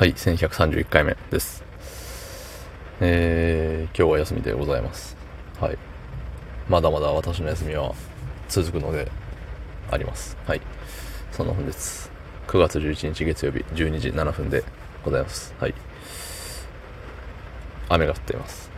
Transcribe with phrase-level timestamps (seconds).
[0.00, 1.62] はい、1131回目です。
[3.02, 5.14] えー、今日は休みでございます。
[5.60, 5.76] はい。
[6.70, 7.92] まだまだ私の休みは
[8.48, 9.12] 続くので
[9.90, 10.38] あります。
[10.46, 10.62] はい。
[11.32, 12.10] その本日、9
[12.58, 14.64] 月11日月曜日12時7分で
[15.04, 15.54] ございます。
[15.60, 15.74] はい。
[17.90, 18.70] 雨が降っています。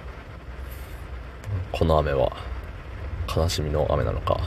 [1.71, 2.37] この雨は
[3.33, 4.41] 悲しみの雨なのか、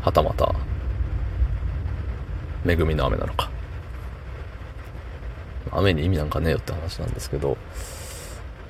[0.00, 0.54] はたまた
[2.66, 3.54] 恵みの雨なのか。
[5.76, 7.56] 雨に意味なんかねえよって話なんですけど、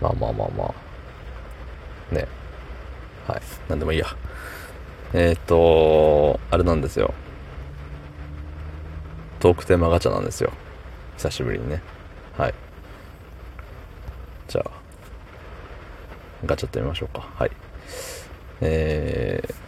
[0.01, 0.75] まあまあまあま
[2.11, 2.27] あ、ね。
[3.27, 3.43] はい。
[3.69, 4.07] なんでもいいや。
[5.13, 7.15] えー、っと、あれなんですよ。
[9.39, 10.53] トークテーマガチャなんですよ。
[11.17, 11.83] 久しぶりにね。
[12.37, 12.55] はい。
[14.49, 14.71] じゃあ、
[16.45, 17.29] ガチャってみましょうか。
[17.35, 17.51] はい。
[18.61, 19.66] えー、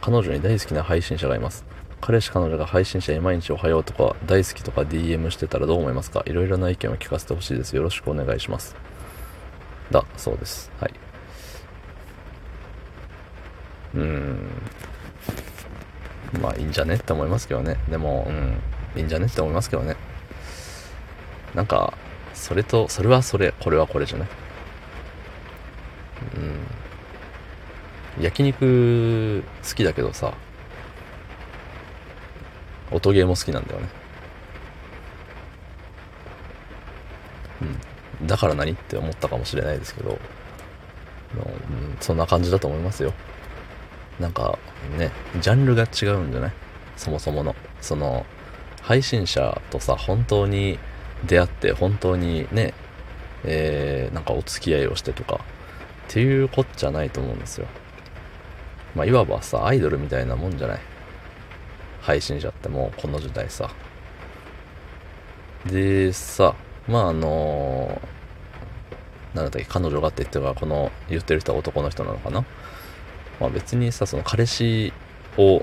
[0.00, 1.64] 彼女に大好きな配信者がいます。
[2.00, 6.22] 彼氏彼女が配信者に毎日おはようとか大好きとか DM してたらどう思いますか？
[6.26, 7.76] いろいろな意見を聞かせてほしいです。
[7.76, 8.74] よろしくお願いします。
[9.90, 10.70] だ、そうです。
[10.80, 10.94] はい。
[13.94, 14.48] うん。
[16.40, 17.76] まあいいんじゃねって思いますけどね。
[17.90, 18.56] でも、うん。
[18.96, 19.96] いいんじゃねって思いますけどね。
[21.54, 21.92] なんか、
[22.32, 24.28] それと、それはそれ、これはこれじゃない？
[26.36, 26.79] うん。
[28.20, 30.34] 焼肉好きだけどさ、
[32.90, 33.88] 音ゲーも好きなんだよね。
[38.20, 38.26] うん。
[38.26, 38.72] だから何？
[38.72, 40.18] って思ったかもしれないですけど、うん、
[42.00, 43.12] そんな感じだと思いますよ。
[44.18, 44.58] なんか
[44.98, 46.52] ね、ジャンルが違うんじゃない？
[46.96, 47.54] そもそもの。
[47.80, 48.26] その、
[48.82, 50.78] 配信者とさ、本当に
[51.26, 52.74] 出会って、本当にね、
[53.44, 55.38] えー、なんかお付き合いをしてとか、っ
[56.08, 57.66] ていうこっちゃないと思うんですよ。
[58.94, 60.80] まあ、いわばさ、アイドルみたいなもんじゃない。
[62.00, 63.70] 配信者ってもうこの時代さ。
[65.66, 66.54] でさ、
[66.88, 72.44] まああのー、なんだっけ、彼女がって言ってるから、この言ってる人は男の人なのかな。
[73.38, 74.92] まあ別にさ、その彼氏
[75.36, 75.62] を、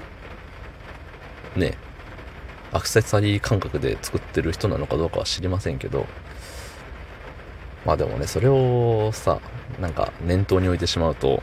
[1.55, 1.75] ね、
[2.71, 6.05] アクセサリー感覚で作ってる人なのかどうかは知りませんけど、
[7.85, 9.39] まあでもね、それをさ、
[9.79, 11.41] なんか念頭に置いてしまうと、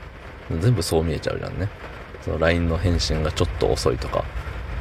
[0.51, 1.69] 全部そう見えちゃうじゃんね。
[2.23, 4.25] その LINE の返信がちょっと遅いとか、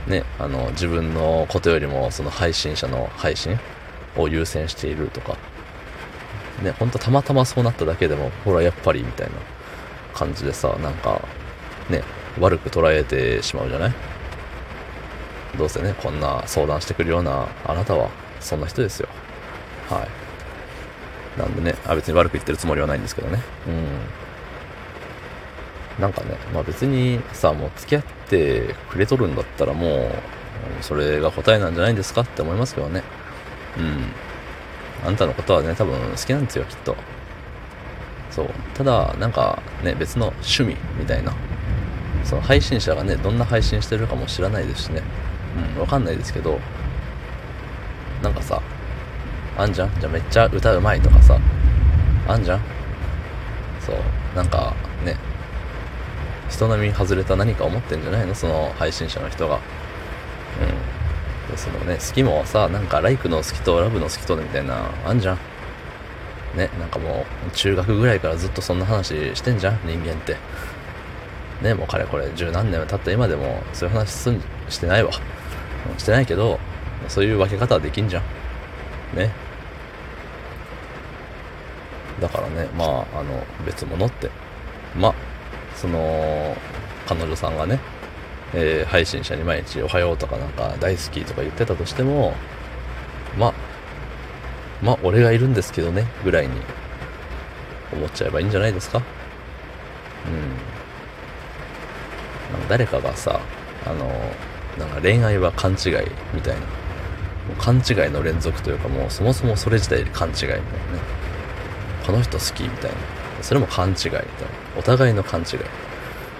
[0.08, 3.60] ね、あの、自分のことよりも、その配信者の配信
[4.18, 5.38] を優先しているとか、
[6.62, 9.34] ね、ほんとたまたまそうなっただけでも、ほら、やっぱり、みたいな
[10.14, 11.22] 感じでさ、なんか、
[11.90, 12.04] ね、
[12.40, 13.94] 悪く捉えてしまうじゃない？
[15.58, 18.10] どうせね、こんな相談してくるようなあなたは、
[18.40, 19.10] そんな人ですよ。
[19.90, 20.08] は
[21.38, 21.40] い。
[21.40, 23.42] なんでね、あ別に悪く言ってるつもりはないんですけどね。
[23.68, 23.74] うん。
[26.00, 30.12] なんかね、まあ別にさ、もう付き合ってくれとるんだったらもう、
[30.82, 33.04] それが答えなんじゃないですかって思いますけどね。
[33.78, 35.08] うん。
[35.08, 36.96] あんたのことはね、多分好きなんですよ、きっと。
[38.32, 38.50] そう。
[38.74, 41.34] ただ、なんかね、別の趣味みたいな。
[42.24, 45.04] その配信者がね、どんな配信してるかも知らないですしね。
[45.76, 46.60] うん、わかんないですけど、
[48.24, 48.62] なんかさ、
[49.58, 49.92] あんじゃん？
[50.00, 51.38] じゃあめっちゃ歌うまいとかさ、
[52.28, 52.62] あんじゃん？
[53.82, 53.96] そう。
[54.36, 54.74] なんか
[55.06, 55.18] ね、
[56.54, 58.36] 人並み外れた何か思ってんじゃないの？
[58.36, 59.56] その配信者の人が。
[59.56, 61.52] うん。
[61.52, 65.38] で、そのね、好きもさ、なんか、ライクの好きとラブの好きとみたいな、あんじゃん。
[66.56, 70.38] ね、なんかもう、中学ぐらいからずっとそんな話してんじゃん、人間って。
[71.62, 75.12] ね、もうかれこれ十何年経った今でも、そういう話すん、してないわ。
[75.98, 76.60] してないけど、
[77.08, 78.24] そういう分け方はできんじゃん。
[79.18, 79.32] ね。
[82.22, 84.30] だからね、まあ、あの、別物って。
[84.96, 85.14] まあ、
[85.76, 86.56] その
[87.08, 87.80] 彼女さんがね、
[88.54, 92.34] えー、配信者に毎日おはようとかなんか大好きとか言ってたとしても
[93.38, 93.54] まあ
[94.82, 96.54] まあ俺がいるんですけどねぐらいに
[97.92, 99.02] 思っちゃえばいいんじゃないですか？
[100.28, 100.34] うん。
[102.54, 103.40] なんか誰かがさ
[103.86, 104.08] あの
[104.78, 105.94] なんか恋愛は勘違い
[106.34, 106.62] みたいな。
[107.60, 110.64] 勘違いの連続というかもうそもそもそれ自体で勘違いみたいなね。
[112.06, 112.98] この人好きみたいな。
[113.44, 114.26] それも勘違いみたいな。
[114.78, 115.46] お互いの勘違い。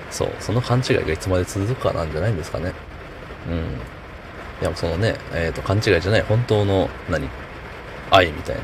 [0.10, 2.74] そう、その勘違いがいつまで続くかなんじゃないんですかね。
[3.48, 3.58] うん。
[4.62, 7.28] いや、そのね、えっ、ー、と、勘違いじゃない、本当の何、
[8.10, 8.62] 愛みたいな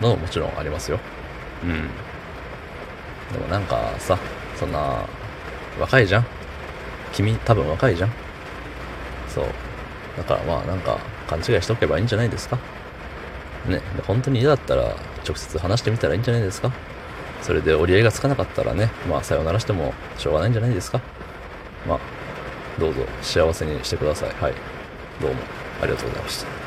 [0.00, 0.98] のももちろんありますよ。
[1.62, 1.72] うん。
[3.32, 4.18] でもなんかさ、
[4.58, 5.04] そんな、
[5.80, 6.26] 若いじゃん？
[7.12, 8.12] 君多分若いじゃん？
[9.28, 9.44] そう。
[10.16, 12.58] だからまあなんか勘違いしとけばいいんじゃないですか？
[13.66, 13.80] ね。
[13.96, 14.94] で本当に嫌だったら
[15.26, 16.70] 直接話してみたらいいんじゃないですか？
[17.42, 21.00] それで折り合いがつかなかったらね、まあ、さよならしてもしょうがないんじゃないですか。
[21.86, 21.98] まあ、
[22.78, 24.30] どうぞ幸せにしてください。
[24.40, 24.54] はい。
[25.20, 25.36] どうも
[25.80, 26.61] ありがとうございました。